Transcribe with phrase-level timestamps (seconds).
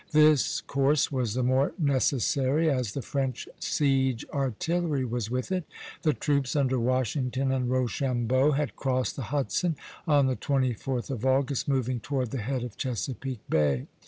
[0.13, 5.63] This course was the more necessary as the French siege artillery was with it.
[6.01, 9.75] The troops under Washington and Rochambeau had crossed the Hudson
[10.07, 13.85] on the 24th of August, moving toward the head of Chesapeake Bay.